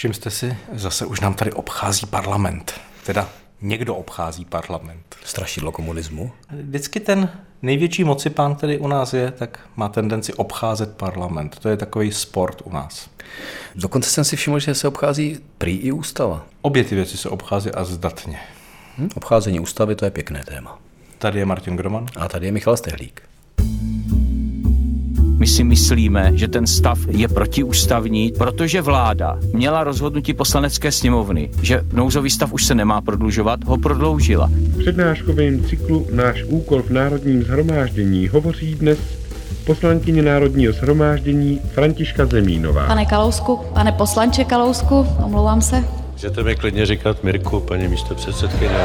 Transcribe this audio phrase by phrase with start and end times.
[0.00, 2.80] Všimste si, zase už nám tady obchází parlament.
[3.06, 3.28] Teda
[3.60, 5.16] někdo obchází parlament.
[5.24, 6.32] Strašidlo komunismu.
[6.50, 7.28] Vždycky ten
[7.62, 11.58] největší mocipán, který u nás je, tak má tendenci obcházet parlament.
[11.58, 13.10] To je takový sport u nás.
[13.74, 16.46] Dokonce jsem si všiml, že se obchází prý i ústava.
[16.62, 18.40] Obě ty věci se obchází a zdatně.
[18.98, 19.08] Hm?
[19.14, 20.78] Obcházení ústavy to je pěkné téma.
[21.18, 22.06] Tady je Martin Groman.
[22.16, 23.22] A tady je Michal Stehlík.
[25.40, 31.80] My si myslíme, že ten stav je protiústavní, protože vláda měla rozhodnutí poslanecké sněmovny, že
[31.92, 34.50] nouzový stav už se nemá prodlužovat, ho prodloužila.
[34.52, 38.98] V přednáškovém cyklu Náš úkol v Národním zhromáždění hovoří dnes
[39.66, 42.86] poslankyně Národního shromáždění Františka Zemínová.
[42.86, 45.84] Pane Kalousku, pane poslanče Kalousku, omlouvám se.
[46.12, 48.76] Můžete mi klidně říkat Mirku, paní místo předsedkyně.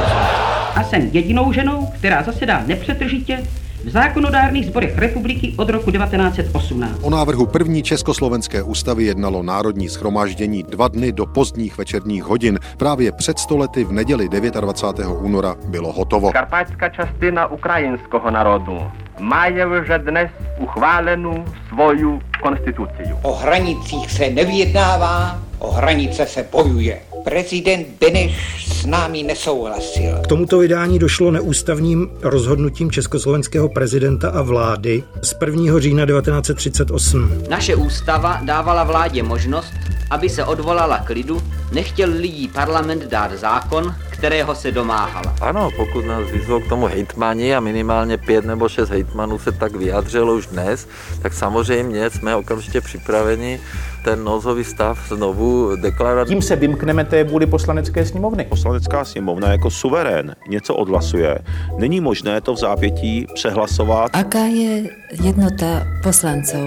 [0.75, 3.43] A jsem jedinou ženou, která zasedá nepřetržitě
[3.85, 6.99] v zákonodárných sborech republiky od roku 1918.
[7.01, 12.59] O návrhu první československé ústavy jednalo Národní schromáždění dva dny do pozdních večerních hodin.
[12.77, 15.17] Právě před stolety v neděli 29.
[15.19, 16.31] února bylo hotovo.
[16.31, 18.77] Karpatská častina ukrajinského národu
[19.19, 23.03] má už dnes uchválenou svoju konstituci.
[23.21, 27.01] O hranicích se nevyjednává, o hranice se bojuje.
[27.25, 28.33] Prezident Beneš
[28.67, 30.21] s námi nesouhlasil.
[30.23, 35.79] K tomuto vydání došlo neústavním rozhodnutím československého prezidenta a vlády z 1.
[35.79, 37.43] října 1938.
[37.49, 39.73] Naše ústava dávala vládě možnost,
[40.09, 45.35] aby se odvolala k lidu, nechtěl lidí parlament dát zákon, kterého se domáhala.
[45.41, 49.75] Ano, pokud nás vyzval k tomu hejtmani a minimálně pět nebo šest hejtmanů se tak
[49.75, 50.87] vyjadřilo už dnes,
[51.21, 53.59] tak samozřejmě jsme okamžitě připraveni
[54.05, 56.27] ten nouzový stav znovu deklarovat.
[56.27, 58.45] Tím se vymkneme té vůli poslanecké sněmovny.
[58.45, 61.37] Poslanecká sněmovna jako suverén něco odhlasuje.
[61.77, 64.11] Není možné to v zápětí přehlasovat.
[64.13, 64.83] Aká je
[65.23, 66.57] jednota poslanců?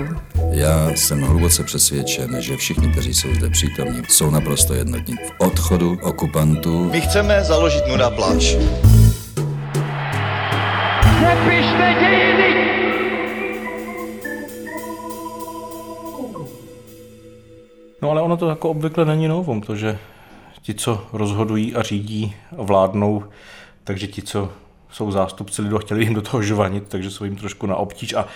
[0.51, 5.15] Já jsem hluboce přesvědčen, že všichni, kteří jsou zde přítomní, jsou naprosto jednotní.
[5.15, 6.91] V odchodu okupantů.
[6.91, 8.55] My chceme založit nuda plač.
[11.23, 12.48] Nepište dějiny!
[18.03, 19.99] No ale ono to jako obvykle není novum, to, že
[20.63, 23.25] ti, co rozhodují a řídí a vládnou,
[23.85, 24.53] takže ti, co
[24.91, 28.27] jsou zástupci lidu, chtěli jim do toho žvanit, takže jsou jim trošku na obtíž a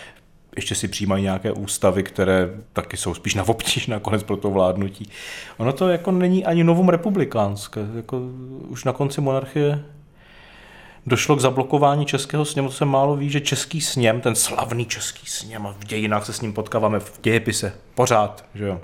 [0.57, 5.11] ještě si přijímají nějaké ústavy, které taky jsou spíš na obtíž nakonec pro to vládnutí.
[5.59, 7.81] Ono to jako není ani novum republikánské.
[7.97, 8.21] Jako
[8.69, 9.85] už na konci monarchie
[11.07, 15.27] došlo k zablokování českého sněmu, to se málo ví, že český sněm, ten slavný český
[15.27, 18.81] sněm, a v dějinách se s ním potkáváme v dějepise pořád, že jo,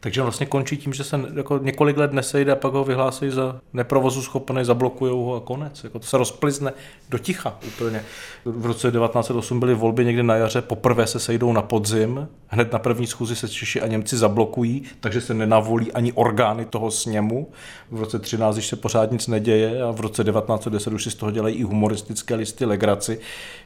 [0.00, 3.60] takže vlastně končí tím, že se jako několik let nesejde a pak ho vyhlásí za
[3.72, 5.84] neprovozu schopný, zablokují ho a konec.
[5.84, 6.72] Jako to se rozplizne
[7.10, 8.02] do ticha úplně.
[8.44, 12.78] V roce 1908 byly volby někdy na jaře, poprvé se sejdou na podzim, hned na
[12.78, 17.48] první schůzi se Češi a Němci zablokují, takže se nenavolí ani orgány toho sněmu.
[17.90, 21.14] V roce 13, když se pořád nic neděje a v roce 1910 už si z
[21.14, 23.20] toho dělají i humoristické listy legraci.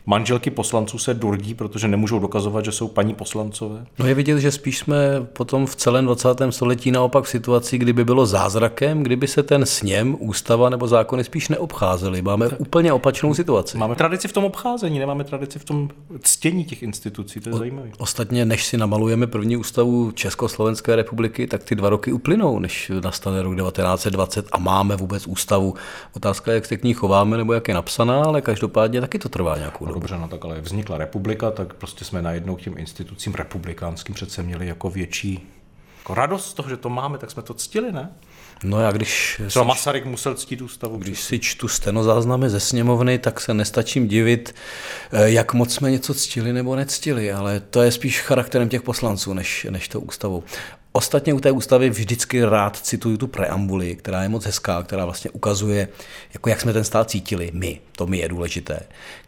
[0.06, 3.86] Manželky poslanců se durdí, protože nemůžou dokazovat, že jsou paní poslancové.
[3.98, 4.96] No je vidět, že spíš jsme
[5.32, 6.23] potom v celém 20.
[6.50, 11.48] století naopak v situaci, kdyby bylo zázrakem, kdyby se ten sněm, ústava nebo zákony spíš
[11.48, 12.22] neobcházely.
[12.22, 12.60] Máme tak.
[12.60, 13.78] úplně opačnou situaci.
[13.78, 15.88] Máme tradici v tom obcházení, nemáme tradici v tom
[16.20, 17.90] ctění těch institucí, to je o, zajímavé.
[17.98, 23.42] Ostatně, než si namalujeme první ústavu Československé republiky, tak ty dva roky uplynou, než nastane
[23.42, 25.74] rok 1920 a máme vůbec ústavu.
[26.16, 29.28] Otázka je, jak se k ní chováme nebo jak je napsaná, ale každopádně taky to
[29.28, 30.00] trvá nějakou dobu.
[30.00, 34.42] Dobře, no tak ale vznikla republika, tak prostě jsme najednou k těm institucím republikánským přece
[34.42, 35.50] měli jako větší
[36.04, 38.12] jako radost z toho, že to máme, tak jsme to ctili, ne?
[38.64, 39.40] No já když...
[39.46, 40.96] Třeba Masaryk musel ctít ústavu.
[40.96, 44.54] Když si čtu stenozáznamy ze sněmovny, tak se nestačím divit,
[45.12, 49.34] eh, jak moc jsme něco ctili nebo nectili, ale to je spíš charakterem těch poslanců,
[49.34, 50.42] než, než to ústavou.
[50.92, 55.30] Ostatně u té ústavy vždycky rád cituju tu preambuli, která je moc hezká, která vlastně
[55.30, 55.88] ukazuje,
[56.34, 57.80] jako jak jsme ten stát cítili my.
[57.96, 58.80] To mi je důležité,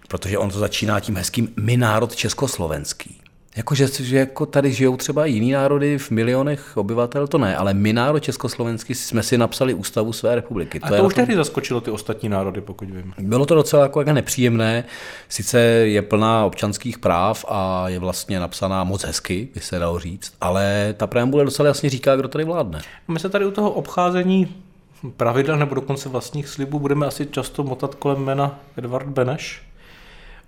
[0.08, 3.25] protože on to začíná tím hezkým my národ československý.
[3.56, 7.92] Jakože že jako tady žijou třeba jiný národy v milionech obyvatel, to ne, ale my
[7.92, 10.80] národ československý jsme si napsali ústavu své republiky.
[10.80, 13.14] To A to už tehdy zaskočilo ty ostatní národy, pokud vím.
[13.18, 14.84] Bylo to docela jako, jako nepříjemné.
[15.28, 20.34] Sice je plná občanských práv a je vlastně napsaná moc hezky, by se dalo říct,
[20.40, 22.80] ale ta preambule docela jasně říká, kdo tady vládne.
[23.08, 24.54] My se tady u toho obcházení
[25.16, 29.62] pravidel nebo dokonce vlastních slibů budeme asi často motat kolem jména Edvard Beneš.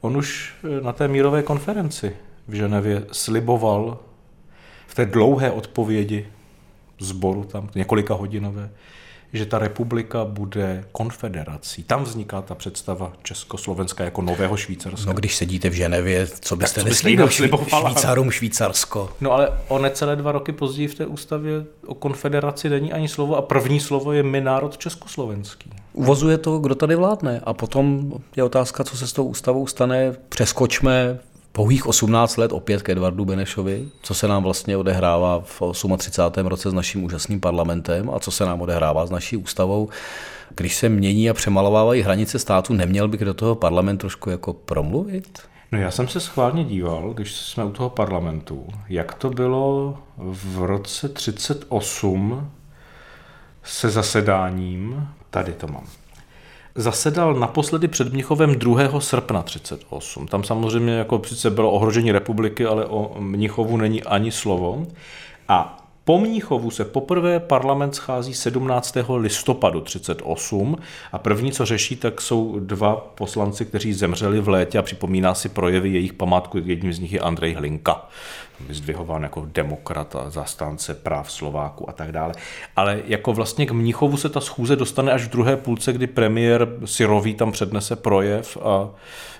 [0.01, 2.17] On už na té mírové konferenci
[2.49, 3.99] v Ženevě sliboval
[4.87, 6.27] v té dlouhé odpovědi
[6.99, 8.71] zboru tam, několika hodinové,
[9.33, 11.83] že ta republika bude konfederací.
[11.83, 15.07] Tam vzniká ta představa Československa jako nového Švýcarska.
[15.07, 17.29] No když sedíte v Ženevě, co byste neslíbil?
[17.29, 19.11] Švýcarům Švýcarsko?
[19.21, 23.37] No ale o necelé dva roky později v té ústavě o konfederaci není ani slovo
[23.37, 25.71] a první slovo je my národ československý.
[25.93, 30.13] Uvozuje to, kdo tady vládne a potom je otázka, co se s tou ústavou stane.
[30.29, 31.19] Přeskočme
[31.53, 35.63] pouhých 18 let opět k Edvardu Benešovi, co se nám vlastně odehrává v
[35.97, 36.47] 38.
[36.47, 39.89] roce s naším úžasným parlamentem a co se nám odehrává s naší ústavou.
[40.55, 45.39] Když se mění a přemalovávají hranice státu, neměl bych do toho parlament trošku jako promluvit?
[45.73, 50.63] No já jsem se schválně díval, když jsme u toho parlamentu, jak to bylo v
[50.63, 52.51] roce 38
[53.63, 55.85] se zasedáním, tady to mám,
[56.79, 59.01] zasedal naposledy před Mnichovem 2.
[59.01, 60.27] srpna 38.
[60.27, 64.87] Tam samozřejmě jako sice bylo ohrožení republiky, ale o Mnichovu není ani slovo.
[65.49, 65.78] A
[66.09, 68.97] po Mnichovu se poprvé parlament schází 17.
[69.17, 70.77] listopadu 38
[71.13, 75.49] a první, co řeší, tak jsou dva poslanci, kteří zemřeli v létě a připomíná si
[75.49, 76.59] projevy jejich památku.
[76.65, 78.09] Jedním z nich je Andrej Hlinka,
[78.61, 82.35] vyzdvihován jako demokrat a zastánce práv Slováku a tak dále.
[82.77, 86.69] Ale jako vlastně k Mnichovu se ta schůze dostane až v druhé půlce, kdy premiér
[86.85, 88.89] Sirový tam přednese projev a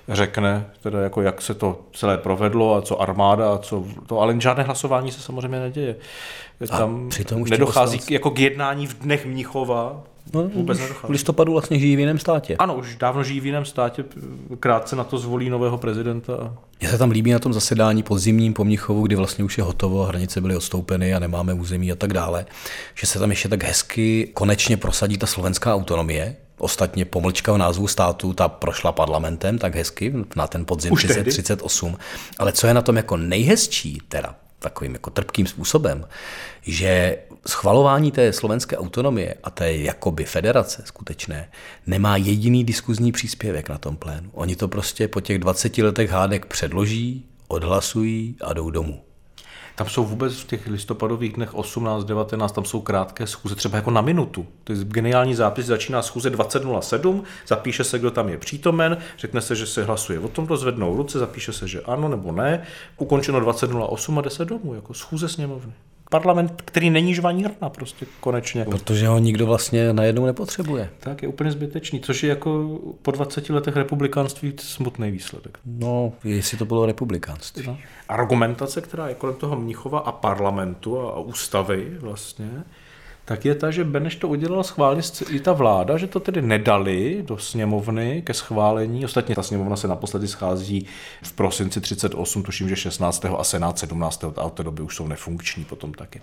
[0.07, 4.41] řekne, teda jako jak se to celé provedlo a co armáda a co to, ale
[4.41, 5.95] žádné hlasování se samozřejmě neděje.
[6.67, 10.03] Tam přitom už nedochází k, jako k jednání v dnech Mnichova,
[10.33, 12.55] No, vůbec v listopadu vlastně žijí v jiném státě.
[12.57, 14.05] Ano, už dávno žijí v jiném státě,
[14.59, 16.53] krátce na to zvolí nového prezidenta.
[16.79, 20.03] Mně se tam líbí na tom zasedání podzimním po Mnichovu, kdy vlastně už je hotovo,
[20.03, 22.45] hranice byly odstoupeny a nemáme území a tak dále,
[22.95, 26.35] že se tam ještě tak hezky konečně prosadí ta slovenská autonomie.
[26.57, 31.13] Ostatně pomlčka v názvu státu, ta prošla parlamentem tak hezky na ten podzim Už tehdy?
[31.13, 31.97] 1938.
[32.37, 36.07] Ale co je na tom jako nejhezčí, teda takovým jako trpkým způsobem,
[36.61, 37.17] že
[37.47, 41.51] schvalování té slovenské autonomie a té jakoby federace skutečné
[41.87, 44.29] nemá jediný diskuzní příspěvek na tom plénu.
[44.33, 49.08] Oni to prostě po těch 20 letech hádek předloží, odhlasují a jdou domů.
[49.79, 53.91] Tam jsou vůbec v těch listopadových dnech 18, 19, tam jsou krátké schůze, třeba jako
[53.91, 54.45] na minutu.
[54.63, 59.55] To je geniální zápis, začíná schůze 20.07, zapíše se, kdo tam je přítomen, řekne se,
[59.55, 62.63] že se hlasuje o tom, rozvednou ruce, zapíše se, že ano nebo ne,
[62.97, 65.73] ukončeno 20.08 a 10 domů, jako schůze sněmovny.
[66.09, 68.65] Parlament, který není žvanírna prostě konečně.
[68.65, 70.89] Protože ho nikdo vlastně najednou nepotřebuje.
[70.99, 75.59] Tak je úplně zbytečný, což je jako po 20 letech republikánství smutný výsledek.
[75.65, 77.67] No, jestli to bylo republikánství.
[77.67, 77.77] No.
[78.09, 82.63] Argumentace, která je kolem toho Mnichova a parlamentu a, a ústavy vlastně,
[83.29, 87.23] tak je ta, že Beneš to udělal schválně i ta vláda, že to tedy nedali
[87.27, 89.05] do sněmovny ke schválení.
[89.05, 90.85] Ostatně ta sněmovna se naposledy schází
[91.23, 93.25] v prosinci 38, tuším, že 16.
[93.37, 94.23] a senát 17.
[94.23, 96.21] a od té doby už jsou nefunkční potom taky.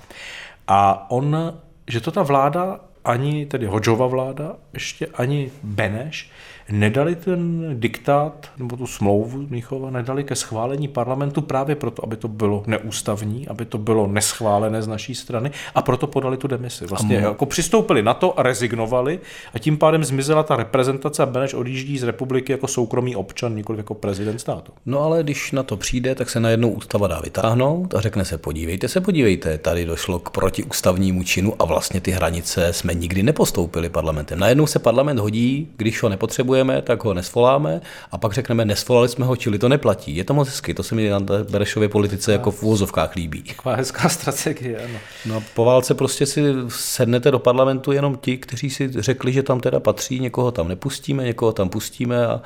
[0.69, 1.55] A on,
[1.89, 6.31] že to ta vláda ani tedy Hodžova vláda, ještě ani Beneš,
[6.71, 12.29] nedali ten diktát nebo tu smlouvu Mnichova, nedali ke schválení parlamentu právě proto, aby to
[12.29, 16.87] bylo neústavní, aby to bylo neschválené z naší strany a proto podali tu demisi.
[16.87, 19.21] Vlastně jako přistoupili na to a rezignovali
[19.55, 23.79] a tím pádem zmizela ta reprezentace a Beneš odjíždí z republiky jako soukromý občan, nikoli
[23.79, 24.73] jako prezident státu.
[24.87, 28.39] No ale když na to přijde, tak se najednou ústava dá vytáhnout a řekne se,
[28.39, 33.89] podívejte se, podívejte, tady došlo k protiústavnímu činu a vlastně ty hranice jsme nikdy nepostoupili
[33.89, 34.39] parlamentem.
[34.39, 36.09] Najednou se parlament hodí, když ho
[36.57, 37.81] nepotřebujeme, tak ho nesvoláme
[38.11, 40.17] a pak řekneme, nesvolali jsme ho, čili to neplatí.
[40.17, 41.21] Je to moc hezky, to se mi na
[41.51, 43.43] Berešově politice jako v úvozovkách líbí.
[43.43, 44.99] Taková hezká strategie, ano.
[45.27, 49.43] No a po válce prostě si sednete do parlamentu jenom ti, kteří si řekli, že
[49.43, 52.41] tam teda patří, někoho tam nepustíme, někoho tam pustíme a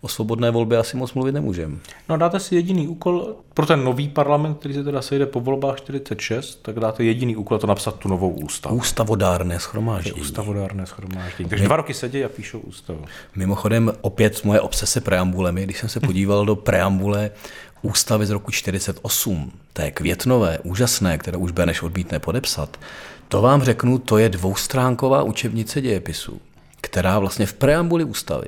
[0.00, 1.76] o svobodné volbě asi moc mluvit nemůžeme.
[2.08, 5.76] No dáte si jediný úkol pro ten nový parlament, který se teda sejde po volbách
[5.76, 8.76] 46, tak dáte jediný úkol to napsat tu novou ústavu.
[8.76, 10.20] Ústavodárné schromáždění.
[10.20, 11.48] Ústavodárné schromáždění.
[11.48, 13.04] Takže dva roky sedějí a píšou ústavu.
[13.36, 17.30] Mimochodem, opět moje obsese preambulemi, když jsem se podíval do preambule
[17.82, 22.76] ústavy z roku 48, té květnové, úžasné, které už Beneš odmítne podepsat,
[23.28, 26.40] to vám řeknu, to je dvoustránková učebnice dějepisu,
[26.80, 28.46] která vlastně v preambuli ústavy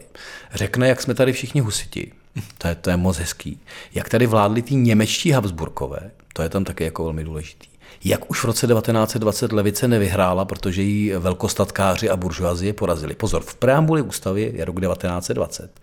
[0.54, 2.12] řekne, jak jsme tady všichni husiti,
[2.58, 3.60] to je, to je moc hezký,
[3.94, 7.71] jak tady vládli ty němečtí Habsburkové, to je tam taky jako velmi důležitý.
[8.04, 13.14] Jak už v roce 1920 levice nevyhrála, protože jí velkostatkáři a buržoazie porazili.
[13.14, 15.80] Pozor, v preambuli ústavy je rok 1920.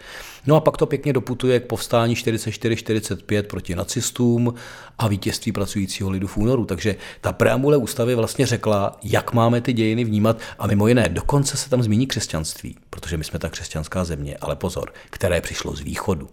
[0.47, 4.53] No a pak to pěkně doputuje k povstání 44-45 proti nacistům
[4.97, 6.65] a vítězství pracujícího lidu v únoru.
[6.65, 11.57] Takže ta preambule ústavy vlastně řekla, jak máme ty dějiny vnímat a mimo jiné dokonce
[11.57, 15.79] se tam zmíní křesťanství, protože my jsme ta křesťanská země, ale pozor, které přišlo z
[15.81, 16.29] východu.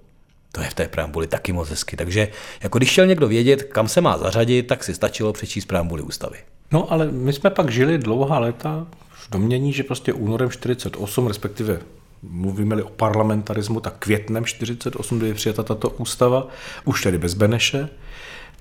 [0.56, 1.96] To je v té preambuli taky moc hezky.
[1.96, 2.28] Takže
[2.62, 6.38] jako když chtěl někdo vědět, kam se má zařadit, tak si stačilo přečíst preambuli ústavy.
[6.72, 11.78] No ale my jsme pak žili dlouhá léta v domění, že prostě únorem 48, respektive
[12.22, 16.48] mluvíme-li o parlamentarismu, tak květnem 48, kdy je přijata tato ústava,
[16.84, 17.88] už tedy bez Beneše,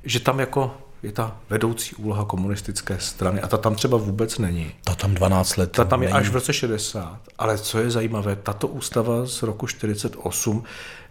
[0.03, 0.71] že tam jako
[1.03, 4.71] je ta vedoucí úloha komunistické strany a ta tam třeba vůbec není.
[4.83, 5.71] Ta tam 12 let.
[5.71, 6.19] Ta tam je není.
[6.19, 7.19] až v roce 60.
[7.37, 10.63] Ale co je zajímavé, tato ústava z roku 48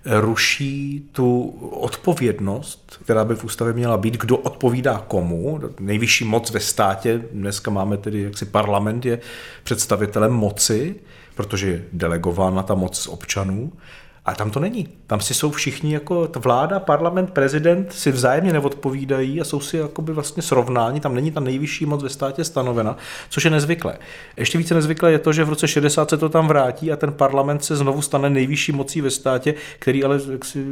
[0.06, 5.60] ruší tu odpovědnost, která by v ústavě měla být, kdo odpovídá komu.
[5.80, 9.20] Nejvyšší moc ve státě, dneska máme tedy jaksi parlament, je
[9.62, 10.94] představitelem moci,
[11.34, 13.72] protože je delegována ta moc občanů.
[14.24, 14.88] Ale tam to není.
[15.06, 20.12] Tam si jsou všichni jako vláda, parlament, prezident si vzájemně neodpovídají a jsou si jakoby
[20.12, 21.00] vlastně srovnáni.
[21.00, 22.96] Tam není ta nejvyšší moc ve státě stanovena,
[23.30, 23.98] což je nezvyklé.
[24.36, 27.12] Ještě více nezvyklé je to, že v roce 60 se to tam vrátí a ten
[27.12, 30.64] parlament se znovu stane nejvyšší mocí ve státě, který ale jaksi,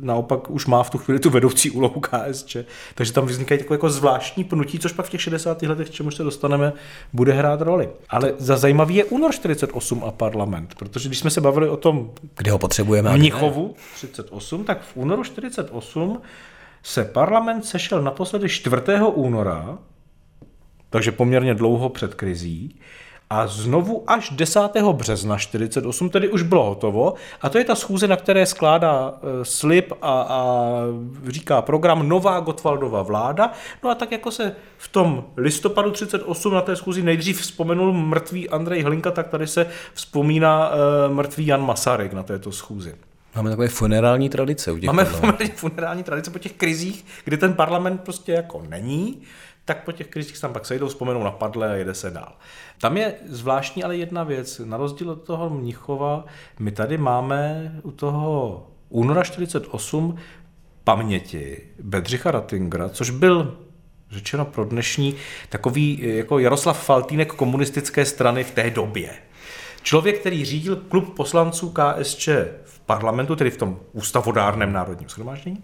[0.00, 2.56] naopak už má v tu chvíli tu vedoucí úlohu KSČ.
[2.94, 5.62] Takže tam vznikají takové jako zvláštní pnutí, což pak v těch 60.
[5.62, 6.72] letech, k čemu se dostaneme,
[7.12, 7.88] bude hrát roli.
[8.08, 12.10] Ale za zajímavý je únor 48 a parlament, protože když jsme se bavili o tom,
[12.36, 12.81] kde ho potřebujeme.
[12.82, 13.18] A v.
[13.18, 16.20] Mnichovu 38, tak v únoru 48
[16.82, 18.76] se parlament sešel naposledy 4.
[19.14, 19.78] února,
[20.90, 22.80] takže poměrně dlouho před krizí,
[23.32, 24.60] a znovu až 10.
[24.92, 27.14] března 48, tedy už bylo hotovo.
[27.40, 30.66] A to je ta schůze, na které skládá e, slib a, a
[31.28, 33.52] říká program Nová Gotwaldova vláda.
[33.84, 38.48] No a tak jako se v tom listopadu 38 na té schůzi nejdřív vzpomenul mrtvý
[38.50, 42.94] Andrej Hlinka, tak tady se vzpomíná e, mrtvý Jan Masaryk na této schůzi.
[43.36, 45.44] Máme takové funerální tradice u těch Máme parlamentů.
[45.56, 49.22] funerální tradice po těch krizích, kdy ten parlament prostě jako není,
[49.64, 52.32] tak po těch krizích tam pak sejdou, vzpomenou na padle a jede se dál.
[52.80, 54.60] Tam je zvláštní ale jedna věc.
[54.64, 56.24] Na rozdíl od toho Mnichova,
[56.58, 60.16] my tady máme u toho února 48
[60.84, 63.58] paměti Bedřicha Ratingera, což byl
[64.10, 65.14] řečeno pro dnešní
[65.48, 69.10] takový jako Jaroslav Faltýnek komunistické strany v té době.
[69.82, 72.28] Člověk, který řídil klub poslanců KSČ
[72.64, 75.62] v parlamentu, tedy v tom ústavodárném národním shromáždění,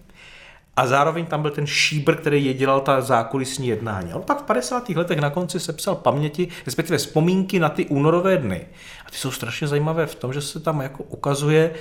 [0.78, 4.14] a zároveň tam byl ten šíbr, který je dělal ta zákulisní jednání.
[4.14, 4.88] On pak v 50.
[4.88, 8.66] letech na konci sepsal paměti, respektive vzpomínky na ty únorové dny.
[9.06, 11.74] A ty jsou strašně zajímavé v tom, že se tam jako ukazuje,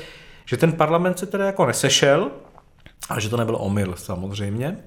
[0.46, 2.32] že ten parlament se teda jako nesešel,
[3.10, 4.78] a že to nebyl omyl samozřejmě.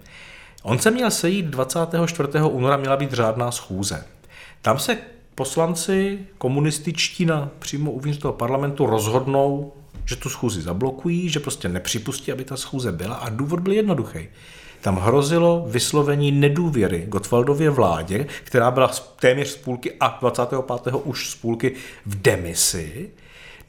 [0.62, 2.28] On se měl sejít 24.
[2.42, 4.04] února, měla být řádná schůze.
[4.62, 4.98] Tam se
[5.34, 9.72] poslanci komunističtí na přímo uvnitř toho parlamentu rozhodnou,
[10.04, 14.28] že tu schůzi zablokují, že prostě nepřipustí, aby ta schůze byla a důvod byl jednoduchý.
[14.80, 18.88] Tam hrozilo vyslovení nedůvěry Gotwaldově vládě, která byla
[19.20, 20.94] téměř z půlky a 25.
[21.04, 21.72] už z půlky
[22.06, 23.10] v demisi.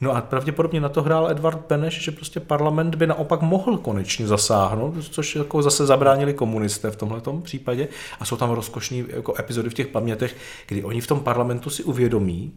[0.00, 4.26] No a pravděpodobně na to hrál Edvard Beneš, že prostě parlament by naopak mohl konečně
[4.26, 7.88] zasáhnout, což jako zase zabránili komunisté v tomhle případě.
[8.20, 10.36] A jsou tam rozkošní jako epizody v těch pamětech,
[10.66, 12.52] kdy oni v tom parlamentu si uvědomí,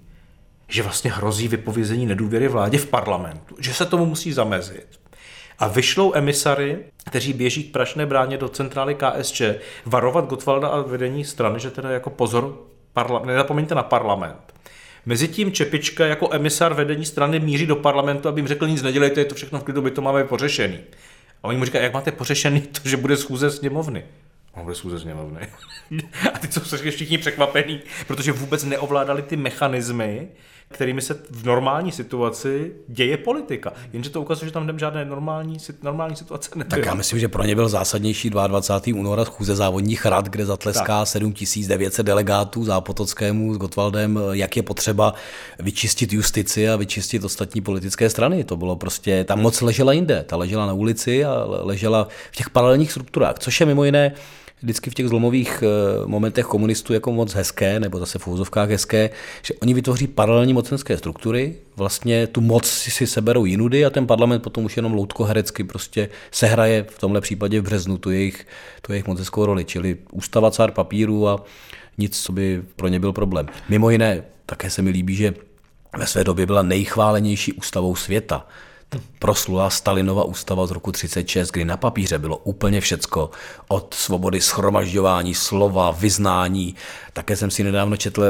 [0.68, 4.88] že vlastně hrozí vypovězení nedůvěry vládě v parlamentu, že se tomu musí zamezit.
[5.60, 9.42] A vyšlou emisary, kteří běží k Prašné bráně do centrály KSČ,
[9.86, 12.62] varovat Gotwalda a vedení strany, že teda jako pozor,
[12.96, 14.54] parla- nezapomeňte na parlament.
[15.06, 19.26] Mezitím Čepička jako emisár vedení strany míří do parlamentu, aby jim řekl, nic nedělejte, je
[19.26, 20.80] to všechno v klidu, my to máme pořešený.
[21.44, 24.06] A oni mu říkají, jak máte pořešený to, že bude schůze sněmovny.
[24.54, 25.48] On bude schůze sněmovny.
[26.34, 30.28] a ty jsou všichni překvapení, protože vůbec neovládali ty mechanismy,
[30.72, 33.74] kterými se v normální situaci děje politika.
[33.94, 36.82] Jenže to ukazuje, že tam žádné normální, normální situace nebyly.
[36.82, 39.00] Tak já myslím, že pro ně byl zásadnější 22.
[39.00, 41.08] února schůze závodních rad, kde zatleská tak.
[41.08, 45.14] 7900 delegátů Zápotockému s Gotwaldem, jak je potřeba
[45.60, 48.44] vyčistit justici a vyčistit ostatní politické strany.
[48.44, 52.50] To bylo prostě, ta moc ležela jinde, ta ležela na ulici a ležela v těch
[52.50, 54.14] paralelních strukturách, což je mimo jiné
[54.66, 55.64] vždycky v těch zlomových
[56.06, 59.10] momentech komunistů jako moc hezké, nebo zase v úzovkách hezké,
[59.42, 64.44] že oni vytvoří paralelní mocenské struktury, vlastně tu moc si seberou jinudy a ten parlament
[64.44, 68.48] potom už jenom loutkoherecky prostě sehraje v tomhle případě v březnu tu jejich,
[68.82, 71.44] tu jejich mocenskou roli, čili ústava cár papíru a
[71.98, 73.46] nic, co by pro ně byl problém.
[73.70, 75.34] Mimo jiné, také se mi líbí, že
[75.98, 78.48] ve své době byla nejchválenější ústavou světa
[79.20, 83.32] proslula Stalinova ústava z roku 36, kdy na papíře bylo úplně všecko
[83.68, 86.76] od svobody schromažďování, slova, vyznání.
[87.14, 88.24] Také jsem si nedávno četl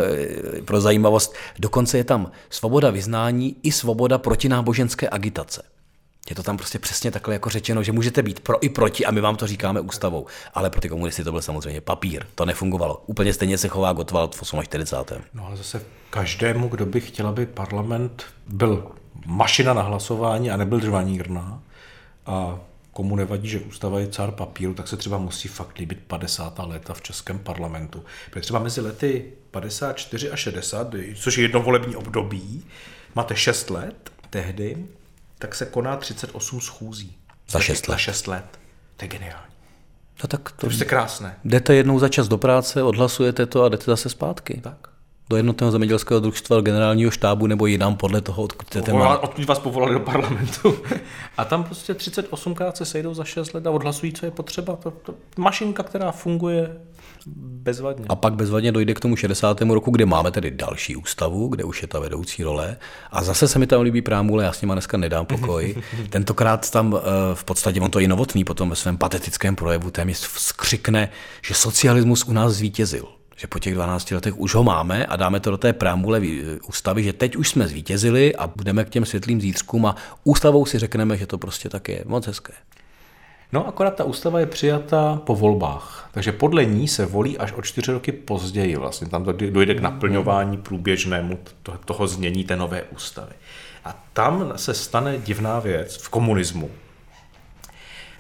[0.66, 5.64] pro zajímavost, dokonce je tam svoboda vyznání i svoboda protináboženské agitace.
[6.30, 9.12] Je to tam prostě přesně takhle jako řečeno, že můžete být pro i proti a
[9.12, 10.26] my vám to říkáme ústavou.
[10.54, 12.26] Ale pro ty komunisty to byl samozřejmě papír.
[12.36, 13.04] To nefungovalo.
[13.06, 15.22] Úplně stejně se chová Gottwald v 48.
[15.34, 18.92] No ale zase každému, kdo by chtěl, aby parlament byl
[19.26, 21.62] mašina na hlasování a nebyl žvanírna
[22.26, 22.60] a
[22.92, 26.60] komu nevadí, že ústava je cár papíru, tak se třeba musí fakt líbit 50.
[26.60, 28.04] léta v českém parlamentu.
[28.30, 32.66] Protože třeba mezi lety 54 a 60, což je jedno volební období,
[33.16, 34.86] máte 6 let tehdy,
[35.40, 37.16] tak se koná 38 schůzí.
[37.50, 37.94] Za 6 let.
[37.94, 38.60] Za 6 let.
[38.98, 39.54] To je geniální.
[40.24, 41.40] No tak to, To je prostě krásné.
[41.44, 44.62] Jdete jednou za čas do práce, odhlasujete to a jdete zase zpátky.
[44.64, 44.95] Tak.
[45.30, 48.92] Do jednotného zemědělského družstva, generálního štábu nebo jinam podle toho, odkud jdete.
[48.92, 50.76] Povolá, odkud vás povolali do parlamentu.
[51.38, 54.76] A tam prostě 38krát se sejdou za 6 let a odhlasují, co je potřeba.
[54.76, 56.78] To, to, mašinka, která funguje
[57.38, 58.06] bezvadně.
[58.10, 59.62] A pak bezvadně dojde k tomu 60.
[59.62, 62.78] roku, kde máme tedy další ústavu, kde už je ta vedoucí role.
[63.12, 65.76] A zase se mi tam líbí prámule, já s nima dneska nedám pokoj.
[66.10, 67.00] Tentokrát tam
[67.34, 71.10] v podstatě, on to i novotný potom ve svém patetickém projevu téměř vzkřikne,
[71.42, 73.06] že socialismus u nás zvítězil
[73.36, 76.22] že po těch 12 letech už ho máme a dáme to do té preambule
[76.68, 80.80] ústavy, že teď už jsme zvítězili a budeme k těm světlým zítřkům a ústavou si
[80.80, 82.04] řekneme, že to prostě tak je.
[82.06, 82.54] Moc hezké.
[83.52, 87.62] No akorát ta ústava je přijata po volbách, takže podle ní se volí až o
[87.62, 89.08] čtyři roky později vlastně.
[89.08, 91.40] Tam dojde k naplňování průběžnému
[91.86, 93.34] toho znění té nové ústavy.
[93.86, 96.72] A tam se stane divná věc v komunismu,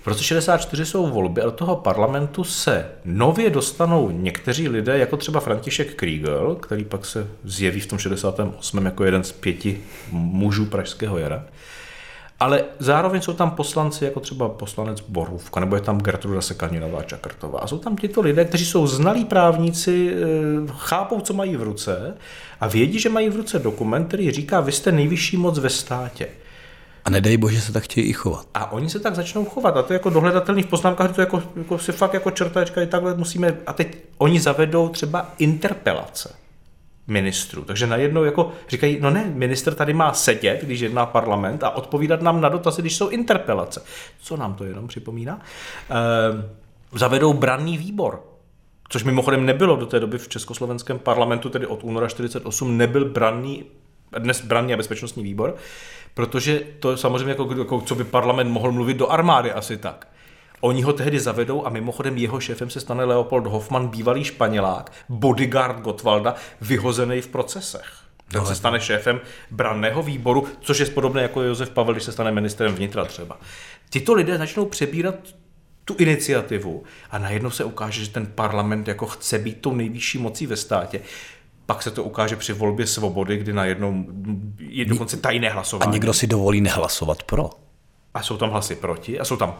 [0.05, 5.17] v roce 64 jsou volby a do toho parlamentu se nově dostanou někteří lidé, jako
[5.17, 8.85] třeba František Kriegel, který pak se zjeví v tom 68.
[8.85, 9.81] jako jeden z pěti
[10.11, 11.45] mužů Pražského jara.
[12.39, 17.59] Ale zároveň jsou tam poslanci, jako třeba poslanec Borůvka, nebo je tam Gertruda Sekaninová Čakrtová.
[17.59, 20.15] A jsou tam tyto lidé, kteří jsou znalí právníci,
[20.77, 22.13] chápou, co mají v ruce
[22.59, 26.27] a vědí, že mají v ruce dokument, který říká, vy jste nejvyšší moc ve státě.
[27.05, 28.47] A nedej bože se tak chtějí i chovat.
[28.53, 29.77] A oni se tak začnou chovat.
[29.77, 32.87] A to je jako dohledatelný v poznámkách, to jako, jako si fakt jako čertačka i
[32.87, 33.57] takhle musíme.
[33.67, 36.35] A teď oni zavedou třeba interpelace
[37.07, 37.63] ministrů.
[37.63, 42.21] Takže najednou jako říkají, no ne, minister tady má sedět, když jedná parlament a odpovídat
[42.21, 43.83] nám na dotazy, když jsou interpelace.
[44.21, 45.41] Co nám to jenom připomíná?
[45.89, 46.49] Ehm,
[46.93, 48.23] zavedou branný výbor,
[48.89, 53.65] což mimochodem nebylo do té doby v československém parlamentu, tedy od února 48, nebyl branný,
[54.19, 55.55] dnes branný a bezpečnostní výbor,
[56.15, 60.07] protože to samozřejmě jako, jako co by parlament mohl mluvit do armády asi tak.
[60.61, 65.79] Oni ho tehdy zavedou a mimochodem jeho šéfem se stane Leopold Hoffman, bývalý španělák, bodyguard
[65.79, 67.85] Gottwalda, vyhozený v procesech.
[68.31, 72.11] Ten no, se stane šéfem branného výboru, což je podobné jako Josef Pavel, když se
[72.11, 73.37] stane ministrem vnitra třeba.
[73.89, 75.15] Tito lidé začnou přebírat
[75.85, 80.47] tu iniciativu a najednou se ukáže, že ten parlament jako chce být tou nejvyšší mocí
[80.47, 81.01] ve státě
[81.65, 84.05] pak se to ukáže při volbě svobody, kdy najednou
[84.59, 85.89] je dokonce tajné hlasování.
[85.89, 87.49] A někdo si dovolí nehlasovat pro.
[88.13, 89.55] A jsou tam hlasy proti a jsou tam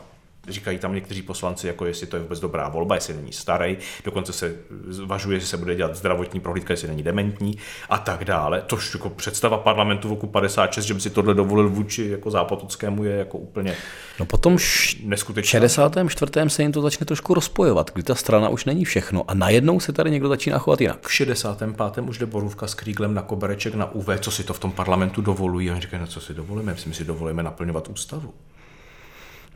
[0.48, 4.34] Říkají tam někteří poslanci, jako jestli to je vůbec dobrá volba, jestli není starý, dokonce
[4.34, 4.56] se
[4.88, 7.58] zvažuje, že se bude dělat zdravotní prohlídka, jestli není dementní
[7.90, 8.62] a tak dále.
[8.62, 13.04] To jako představa parlamentu v roku 56, že by si tohle dovolil vůči jako zápotockému
[13.04, 13.76] je jako úplně
[14.20, 15.60] No potom v neskutečné.
[15.60, 16.32] 64.
[16.48, 19.94] se jim to začne trošku rozpojovat, kdy ta strana už není všechno a najednou se
[19.94, 21.08] tady někdo začíná chovat jinak.
[21.08, 22.04] V 65.
[22.08, 25.22] už jde Borůvka s Kríglem na kobereček na UV, co si to v tom parlamentu
[25.22, 25.70] dovolují.
[25.70, 28.34] A oni říkají, no co si dovolíme, my si dovolíme naplňovat ústavu.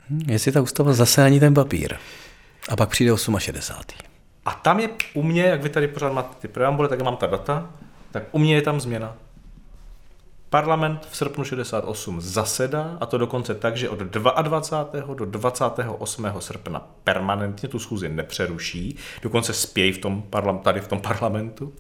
[0.09, 1.95] Hmm, jestli ta ústava zase ani ten papír.
[2.69, 4.09] A pak přijde 68.
[4.45, 7.27] A tam je u mě, jak vy tady pořád máte ty preambule, tak mám ta
[7.27, 7.69] data,
[8.11, 9.15] tak u mě je tam změna.
[10.49, 15.13] Parlament v srpnu 68 zasedá, a to dokonce tak, že od 22.
[15.13, 16.27] do 28.
[16.39, 20.23] srpna permanentně tu schůzi nepřeruší, dokonce spějí v tom
[20.63, 21.73] tady v tom parlamentu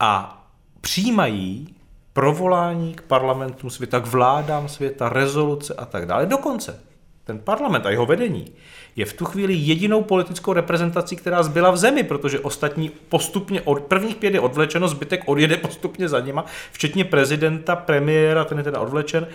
[0.00, 0.42] a
[0.80, 1.74] přijímají
[2.12, 6.26] provolání k parlamentům světa, k vládám světa, rezoluce a tak dále.
[6.26, 6.80] Dokonce
[7.24, 8.52] ten parlament a jeho vedení
[8.96, 13.80] je v tu chvíli jedinou politickou reprezentací, která zbyla v zemi, protože ostatní postupně od
[13.80, 18.80] prvních pět je odvlečeno, zbytek odjede postupně za nima, včetně prezidenta, premiéra, ten je teda
[18.80, 19.26] odvlečen.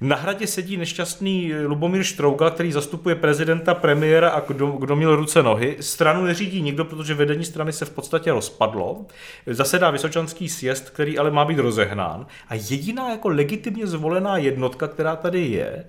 [0.00, 5.42] Na hradě sedí nešťastný Lubomír Štrougal, který zastupuje prezidenta, premiéra a kdo, kdo měl ruce
[5.42, 5.76] nohy.
[5.80, 9.06] Stranu neřídí nikdo, protože vedení strany se v podstatě rozpadlo.
[9.46, 12.26] Zasedá Vysočanský sjezd, který ale má být rozehnán.
[12.48, 15.84] A jediná jako legitimně zvolená jednotka, která tady je,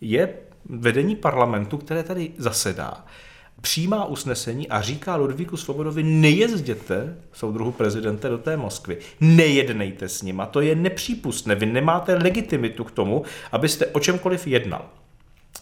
[0.00, 0.34] je
[0.68, 3.04] vedení parlamentu, které tady zasedá,
[3.60, 8.98] přijímá usnesení a říká Ludvíku Svobodovi, nejezděte, soudruhu prezidente, do té Moskvy.
[9.20, 11.54] Nejednejte s ním a to je nepřípustné.
[11.54, 14.84] Vy nemáte legitimitu k tomu, abyste o čemkoliv jednal.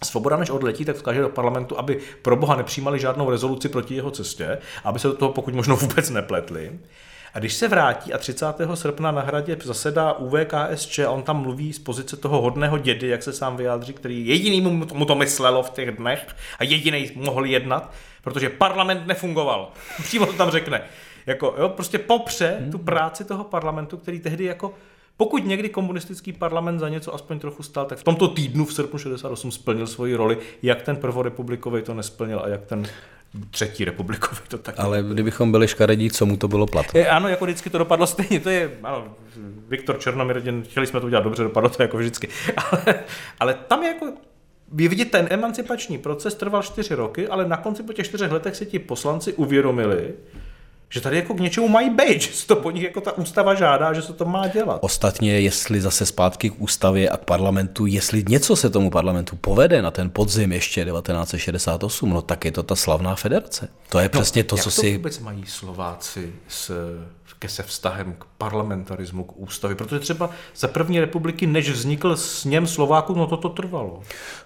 [0.04, 4.10] Svoboda, než odletí, tak vzkáže do parlamentu, aby pro boha nepřijímali žádnou rezoluci proti jeho
[4.10, 6.72] cestě, aby se do toho pokud možno vůbec nepletli.
[7.34, 8.46] A když se vrátí a 30.
[8.74, 13.22] srpna na hradě zasedá UVKSČ a on tam mluví z pozice toho hodného dědy, jak
[13.22, 14.60] se sám vyjádří, který jediný
[14.94, 16.26] mu to myslelo v těch dnech
[16.58, 17.92] a jediný mohl jednat,
[18.22, 19.72] protože parlament nefungoval.
[20.02, 20.82] Přímo to tam řekne.
[21.26, 24.74] Jako, jo, prostě popře tu práci toho parlamentu, který tehdy jako
[25.16, 28.98] Pokud někdy komunistický parlament za něco aspoň trochu stál, tak v tomto týdnu v srpnu
[28.98, 32.86] 68 splnil svoji roli, jak ten prvorepublikový to nesplnil a jak ten
[33.50, 34.74] třetí republikový to tak.
[34.78, 37.00] Ale kdybychom byli škaredí, co mu to bylo platné?
[37.00, 38.40] Je, ano, jako vždycky to dopadlo stejně.
[38.40, 39.14] To je, ano,
[39.68, 42.28] Viktor Černomír, chtěli jsme to udělat dobře, dopadlo to jako vždycky.
[42.56, 42.94] Ale,
[43.40, 44.12] ale tam je jako
[44.78, 48.56] je vidět, ten emancipační proces trval čtyři roky, ale na konci po těch čtyřech letech
[48.56, 50.14] si ti poslanci uvědomili,
[50.94, 53.54] že tady jako k něčemu mají být, že se to po nich jako ta ústava
[53.54, 54.78] žádá, že se to má dělat.
[54.82, 59.82] Ostatně, jestli zase zpátky k ústavě a k parlamentu, jestli něco se tomu parlamentu povede
[59.82, 63.68] na ten podzim ještě 1968, no tak je to ta slavná federace.
[63.88, 64.96] To je no, přesně to, jak co to si...
[64.96, 66.72] vůbec mají Slováci s,
[67.38, 69.76] ke se vztahem k parlamentarismu, k ústavě?
[69.76, 74.02] Protože třeba za první republiky, než vznikl sněm Slováků, no to to trvalo.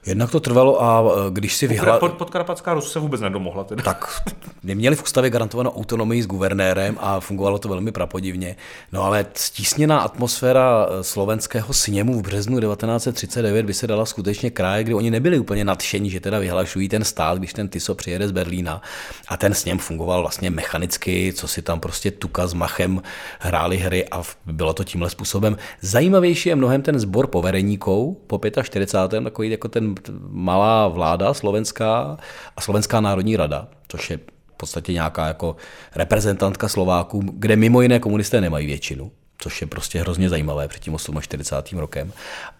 [0.06, 1.98] Jednak to trvalo a e, když si vyhla...
[1.98, 3.64] Pod, podkarpatská Rus se vůbec nedomohla.
[3.64, 3.82] Teda.
[3.82, 4.22] Tak,
[4.62, 8.56] neměli v ústavě garantovanou autonomii s guvernérem a fungovalo to velmi prapodivně.
[8.92, 14.84] No ale stísněná atmosféra e, slovenského sněmu v březnu 1939 by se dala skutečně kraje,
[14.84, 18.32] kdy oni nebyli úplně nadšení, že teda vyhlašují ten stát, když ten Tiso přijede z
[18.32, 18.82] Berlína
[19.28, 23.02] a ten sněm fungoval vlastně mechanicky, co si tam prostě tuka s machem
[23.40, 25.56] hráli hry a bylo to tímhle způsobem.
[25.80, 29.24] Zajímavější je mnohem ten sbor povereníků po 45.
[29.24, 29.94] takový jako ten
[30.28, 32.16] malá vláda slovenská
[32.56, 35.56] a Slovenská národní rada, což je v podstatě nějaká jako
[35.94, 40.96] reprezentantka Slováků, kde mimo jiné komunisté nemají většinu což je prostě hrozně zajímavé před tím
[41.20, 41.78] 48.
[41.78, 42.12] rokem.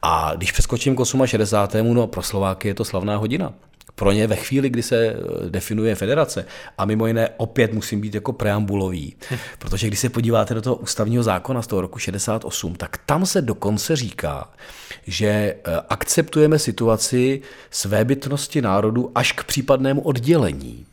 [0.03, 1.95] A když přeskočím k 68.
[1.95, 3.53] no pro Slováky je to slavná hodina
[3.99, 6.45] pro ně ve chvíli, kdy se eh, definuje federace,
[6.79, 9.17] a mimo jiné opět musím být jako preambulový,
[9.59, 13.43] protože když se podíváte do toho ústavního zákona z toho roku 68, tak tam se
[13.43, 14.51] dokonce říká,
[15.07, 15.57] že eh,
[15.89, 20.87] akceptujeme situaci svébytnosti národu až k případnému oddělení.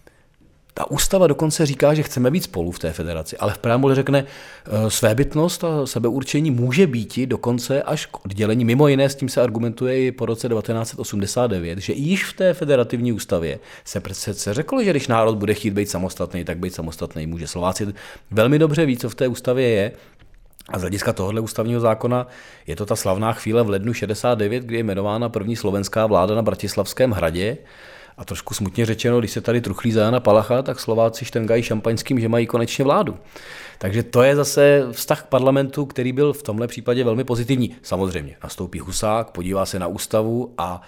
[0.78, 4.26] Ta ústava dokonce říká, že chceme být spolu v té federaci, ale v preambuli řekne,
[4.66, 8.66] e, svébytnost a sebeurčení může být dokonce až k oddělení.
[8.66, 13.14] Mimo jiné s tím se argumentuje i po roce 1989, že již v té federativní
[13.14, 17.48] ústavě se přece řeklo, že když národ bude chtít být samostatný, tak být samostatný může.
[17.48, 17.88] Slováci
[18.32, 19.92] velmi dobře ví, co v té ústavě je,
[20.70, 22.28] a z hlediska tohohle ústavního zákona
[22.68, 26.42] je to ta slavná chvíle v lednu 69, kdy je jmenována první slovenská vláda na
[26.42, 27.58] Bratislavském hradě.
[28.18, 32.20] A trošku smutně řečeno, když se tady truchlí za Jana Palacha, tak Slováci štengají šampaňským,
[32.20, 33.18] že mají konečně vládu.
[33.78, 37.76] Takže to je zase vztah k parlamentu, který byl v tomhle případě velmi pozitivní.
[37.82, 40.82] Samozřejmě nastoupí Husák, podívá se na ústavu a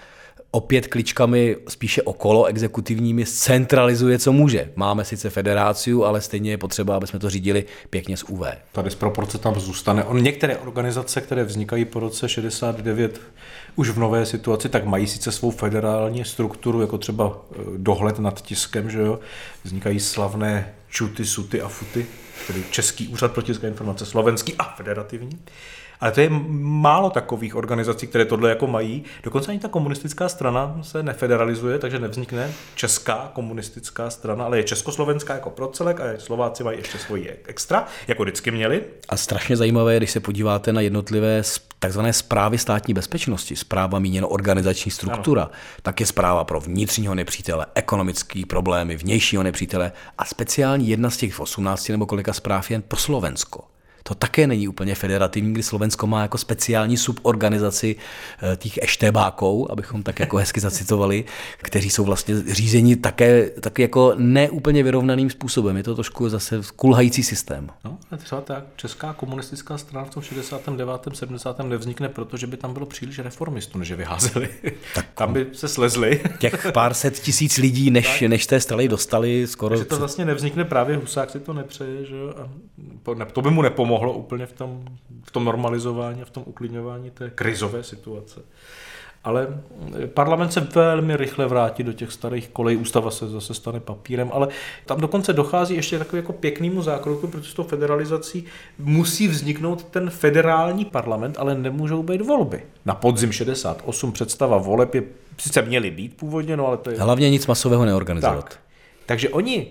[0.51, 4.71] opět kličkami spíše okolo exekutivními centralizuje, co může.
[4.75, 8.41] Máme sice federáciu, ale stejně je potřeba, aby jsme to řídili pěkně z UV.
[8.71, 10.03] Ta disproporce tam zůstane.
[10.03, 13.21] On některé organizace, které vznikají po roce 69
[13.75, 18.41] už v nové situaci, tak mají sice svou federální strukturu, jako třeba eh, dohled nad
[18.41, 19.19] tiskem, že jo.
[19.63, 22.05] Vznikají slavné čuty, suty a futy,
[22.47, 25.39] tedy Český úřad pro tiské informace, slovenský a federativní.
[25.99, 29.03] Ale to je málo takových organizací, které tohle jako mají.
[29.23, 35.33] Dokonce ani ta komunistická strana se nefederalizuje, takže nevznikne česká komunistická strana, ale je československá
[35.33, 38.83] jako procelek a Slováci mají ještě svoji extra, jako vždycky měli.
[39.09, 41.43] A strašně zajímavé, když se podíváte na jednotlivé
[41.79, 45.51] takzvané zprávy státní bezpečnosti, zpráva míněno organizační struktura, ano.
[45.81, 51.39] tak je zpráva pro vnitřního nepřítele, ekonomické problémy, vnějšího nepřítele a speciální jedna z těch
[51.39, 53.76] 18 nebo kolika zpráv jen pro Slovensko
[54.07, 57.95] to také není úplně federativní, kdy Slovensko má jako speciální suborganizaci
[58.41, 61.25] eh, těch eštebáků, abychom tak jako hezky zacitovali,
[61.57, 65.77] kteří jsou vlastně řízeni také, taky jako neúplně vyrovnaným způsobem.
[65.77, 67.69] Je to trošku zase kulhající systém.
[67.85, 70.89] No, ale třeba ta česká komunistická strana v tom 69.
[71.13, 71.59] 70.
[71.59, 74.49] nevznikne, protože by tam bylo příliš reformistů, než je vyházeli.
[74.95, 76.21] Tak, tam by se slezli.
[76.39, 79.75] Těch pár set tisíc lidí, než, než té strany dostali skoro...
[79.75, 82.33] Takže to vlastně nevznikne, právě Husák si to nepřeje, že jo?
[83.21, 84.83] A to by mu nepomohlo pomohlo úplně v tom,
[85.23, 88.41] v tom normalizování, v tom uklidňování té krizové situace.
[89.23, 89.47] Ale
[90.13, 94.47] parlament se velmi rychle vrátí do těch starých kolejí, ústava se zase stane papírem, ale
[94.85, 98.45] tam dokonce dochází ještě takový jako pěknému zákroku, protože s tou federalizací
[98.79, 102.63] musí vzniknout ten federální parlament, ale nemůžou být volby.
[102.85, 105.03] Na podzim 68 představa voleb je,
[105.37, 106.99] sice měly být původně, no ale to je...
[106.99, 108.43] Hlavně nic masového neorganizovat.
[108.43, 108.59] Tak.
[109.05, 109.67] Takže oni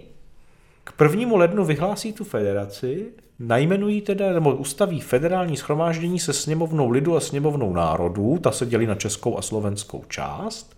[0.84, 3.06] k prvnímu lednu vyhlásí tu federaci,
[3.38, 8.86] najmenují teda, nebo ustaví federální schromáždění se sněmovnou lidu a sněmovnou národů, ta se dělí
[8.86, 10.76] na českou a slovenskou část,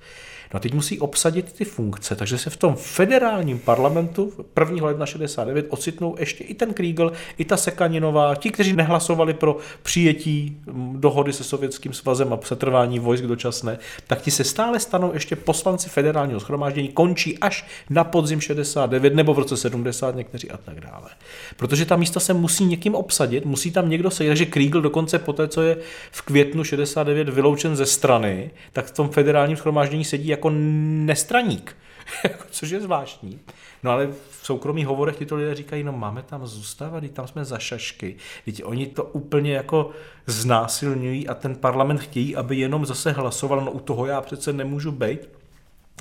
[0.52, 4.86] No a teď musí obsadit ty funkce, takže se v tom federálním parlamentu 1.
[4.86, 10.56] ledna 69 ocitnou ještě i ten Kriegel, i ta Sekaninová, ti, kteří nehlasovali pro přijetí
[10.66, 15.36] mm, dohody se Sovětským svazem a přetrvání vojsk dočasné, tak ti se stále stanou ještě
[15.36, 20.80] poslanci federálního schromáždění, končí až na podzim 69 nebo v roce 70 někteří a tak
[20.80, 21.10] dále.
[21.56, 25.32] Protože ta místa se musí někým obsadit, musí tam někdo sedět, že Kriegel dokonce po
[25.32, 25.76] té, co je
[26.10, 31.76] v květnu 69 vyloučen ze strany, tak v tom federálním schromáždění sedí jako nestraník,
[32.24, 33.40] jako, což je zvláštní.
[33.82, 37.58] No ale v soukromých hovorech tyto lidé říkají, no máme tam zůstávat, tam jsme za
[37.58, 38.16] šašky.
[38.44, 39.90] Teď oni to úplně jako
[40.26, 44.92] znásilňují a ten parlament chtějí, aby jenom zase hlasoval, no u toho já přece nemůžu
[44.92, 45.37] být.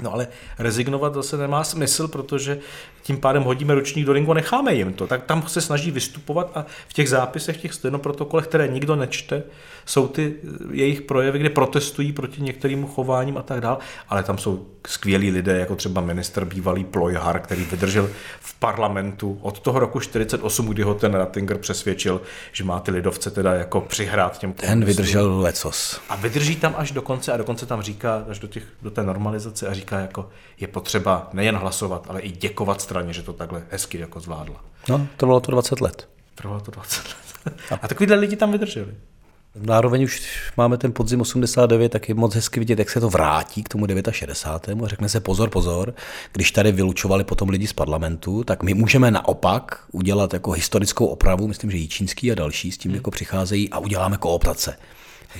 [0.01, 0.27] No ale
[0.59, 2.59] rezignovat zase nemá smysl, protože
[3.03, 5.07] tím pádem hodíme ročník do ringu a necháme jim to.
[5.07, 9.43] Tak tam se snaží vystupovat a v těch zápisech, těch stenoprotokolech, které nikdo nečte,
[9.85, 10.35] jsou ty
[10.71, 13.77] jejich projevy, kde protestují proti některým chováním a tak dál,
[14.09, 19.59] ale tam jsou skvělí lidé, jako třeba minister bývalý Plojhar, který vydržel v parlamentu od
[19.59, 22.21] toho roku 48, kdy ho ten Rattinger přesvědčil,
[22.51, 26.01] že má ty lidovce teda jako přihrát těm Ten vydržel lecos.
[26.09, 29.03] A vydrží tam až do konce a dokonce tam říká, až do, těch, do té
[29.03, 33.63] normalizace a říká jako, je potřeba nejen hlasovat, ale i děkovat straně, že to takhle
[33.69, 34.63] hezky jako zvládla.
[34.89, 36.09] No, trvalo to 20 let.
[36.35, 37.55] Trvalo to 20 let.
[37.81, 38.93] A takovýhle lidi tam vydrželi.
[39.65, 40.21] Zároveň už
[40.57, 43.85] máme ten podzim 89, tak je moc hezky vidět, jak se to vrátí k tomu
[44.11, 44.83] 69.
[44.83, 45.93] a řekne se pozor, pozor,
[46.33, 51.47] když tady vylučovali potom lidi z parlamentu, tak my můžeme naopak udělat jako historickou opravu,
[51.47, 54.77] myslím, že Jíčínský a další s tím jako přicházejí a uděláme kooptace.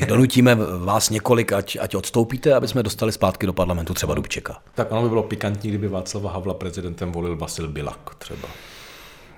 [0.08, 4.58] Donutíme vás několik, ať, ať odstoupíte, aby jsme dostali zpátky do parlamentu třeba Dubčeka.
[4.76, 8.48] Tak ono by bylo pikantní, kdyby Václava Havla prezidentem volil Vasil Bilak třeba.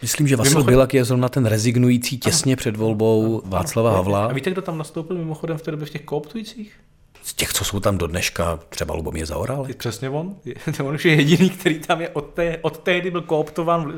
[0.01, 0.73] Myslím, že Vasil mimochodem...
[0.73, 4.25] Bilak je zrovna ten rezignující těsně před volbou Václava Havla.
[4.25, 6.73] A víte, kdo tam nastoupil mimochodem v té době v těch kooptujících?
[7.23, 9.67] Z těch, co jsou tam do dneška, třeba Lubomír Zaoral?
[9.77, 10.35] Přesně on.
[10.83, 13.93] on už je jediný, který tam je od té, od té kdy byl kooptován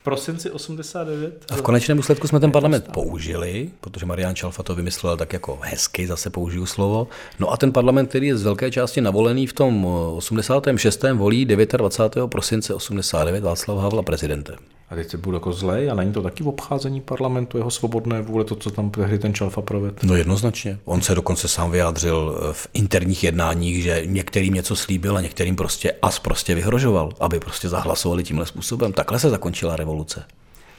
[0.00, 1.44] v prosinci 89.
[1.50, 5.58] A v konečném důsledku jsme ten parlament použili, protože Marian Čalfa to vymyslel tak jako
[5.62, 7.08] hezky, zase použiju slovo.
[7.38, 11.04] No a ten parlament, který je z velké části navolený v tom 86.
[11.14, 12.28] volí 29.
[12.28, 14.56] prosince 89 Václav Havla prezidentem.
[14.90, 18.22] A teď se budu jako zlej a není to taky v obcházení parlamentu, jeho svobodné
[18.22, 19.96] vůle, to, co tam tehdy ten Čalfa provedl?
[20.02, 20.78] No jednoznačně.
[20.84, 25.92] On se dokonce sám vyjádřil v interních jednáních, že některým něco slíbil a některým prostě
[26.02, 28.92] as prostě vyhrožoval, aby prostě zahlasovali tímhle způsobem.
[28.92, 29.87] Takhle se zakončila revoluce.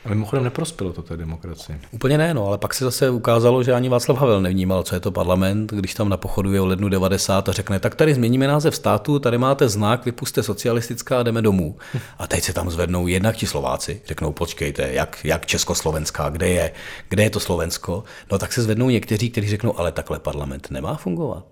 [0.05, 1.81] A mimochodem neprospělo to té demokracii.
[1.91, 4.99] Úplně ne, no, ale pak se zase ukázalo, že ani Václav Havel nevnímal, co je
[4.99, 9.19] to parlament, když tam napochoduje o lednu 90 a řekne, tak tady změníme název státu,
[9.19, 11.77] tady máte znak, vypuste socialistická a jdeme domů.
[12.19, 16.71] A teď se tam zvednou jednak ti Slováci, řeknou, počkejte, jak, jak Československá, kde je,
[17.09, 18.03] kde je to Slovensko?
[18.31, 21.45] No tak se zvednou někteří, kteří řeknou, ale takhle parlament nemá fungovat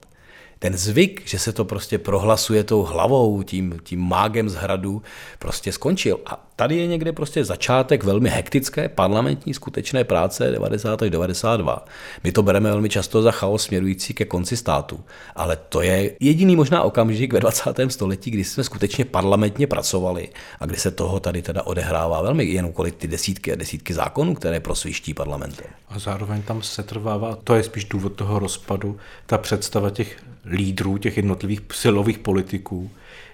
[0.59, 5.01] ten zvyk, že se to prostě prohlasuje tou hlavou, tím, tím mágem z hradu,
[5.39, 6.19] prostě skončil.
[6.25, 11.85] A tady je někde prostě začátek velmi hektické parlamentní skutečné práce 90 až 92.
[12.23, 14.99] My to bereme velmi často za chaos směrující ke konci státu.
[15.35, 17.63] Ale to je jediný možná okamžik ve 20.
[17.87, 22.73] století, kdy jsme skutečně parlamentně pracovali a kdy se toho tady teda odehrává velmi jenom
[22.73, 25.67] kolik ty desítky a desítky zákonů, které prosviští parlamentem.
[25.89, 30.97] A zároveň tam se trvává, to je spíš důvod toho rozpadu, ta představa těch lídrů,
[30.97, 32.91] těch jednotlivých silových politiků,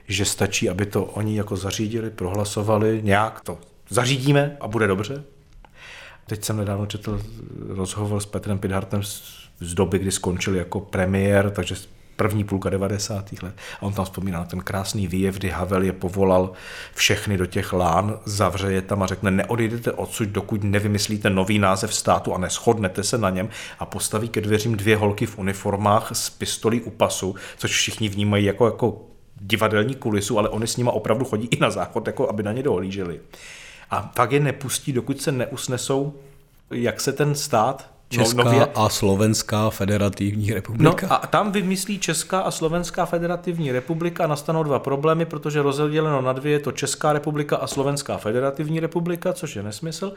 [0.07, 3.57] že stačí, aby to oni jako zařídili, prohlasovali, nějak to
[3.89, 5.23] zařídíme a bude dobře.
[6.27, 7.21] Teď jsem nedávno četl
[7.67, 9.03] rozhovor s Petrem Pidhartem
[9.59, 11.75] z doby, kdy skončil jako premiér, takže
[12.15, 13.31] první půlka 90.
[13.41, 13.55] let.
[13.79, 16.51] A on tam vzpomíná na ten krásný výjev, kdy Havel je povolal
[16.95, 21.93] všechny do těch lán, zavře je tam a řekne, neodejdete odsud, dokud nevymyslíte nový název
[21.93, 26.29] státu a neschodnete se na něm a postaví ke dveřím dvě holky v uniformách s
[26.29, 29.01] pistolí u pasu, což všichni vnímají jako, jako
[29.43, 32.63] divadelní kulisu, ale oni s nima opravdu chodí i na záchod, jako aby na ně
[32.63, 33.19] dohlíželi.
[33.89, 36.13] A pak je nepustí, dokud se neusnesou,
[36.71, 38.67] jak se ten stát Česká no, nově...
[38.75, 41.07] a Slovenská federativní republika.
[41.07, 46.21] No a tam vymyslí Česká a Slovenská federativní republika a nastanou dva problémy, protože rozděleno
[46.21, 50.13] na dvě je to Česká republika a Slovenská federativní republika, což je nesmysl.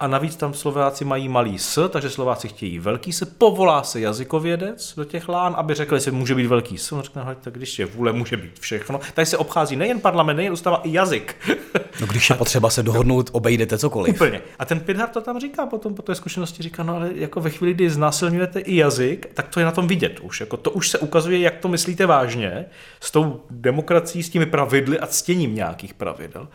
[0.00, 3.24] A navíc tam Slováci mají malý s, takže Slováci chtějí velký s.
[3.24, 6.92] Povolá se jazykovědec do těch lán, aby řekl, že může být velký s.
[6.92, 9.00] On řekne, tak když je vůle, může být všechno.
[9.14, 11.36] Tady se obchází nejen parlament, nejen ústava, i jazyk.
[12.00, 14.14] No když je potřeba se dohodnout, obejdete cokoliv.
[14.14, 14.40] Úplně.
[14.58, 17.50] A ten Pidhart to tam říká potom po té zkušenosti, říká, no ale jako ve
[17.50, 20.40] chvíli, kdy znásilňujete i jazyk, tak to je na tom vidět už.
[20.40, 22.64] Jako to už se ukazuje, jak to myslíte vážně
[23.00, 26.48] s tou demokracií, s těmi pravidly a ctěním nějakých pravidel.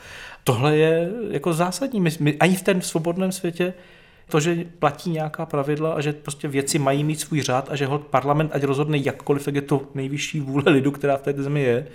[0.44, 2.02] Tohle je jako zásadní.
[2.02, 3.74] My, my ani v tom svobodném světě
[4.30, 7.86] To, že platí nějaká pravidla a že prostě věci mají mít svůj řád a že
[7.86, 11.62] hod parlament ať rozhodne jakkoliv, tak je to nejvyšší vůle lidu, která v té zemi
[11.62, 11.88] je.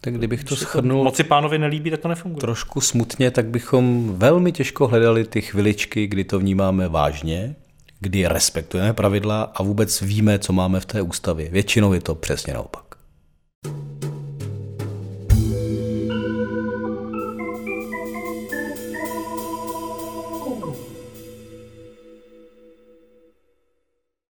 [0.00, 1.04] Tak kdybych to schrnul...
[1.04, 2.40] Moci pánovi nelíbí, tak to nefunguje.
[2.40, 7.54] Trošku smutně, tak bychom velmi těžko hledali ty chviličky, kdy to vnímáme vážně,
[8.00, 11.50] kdy respektujeme pravidla a vůbec víme, co máme v té ústavě.
[11.50, 12.85] Většinou je to přesně naopak.